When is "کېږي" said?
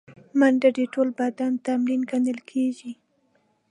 2.49-2.91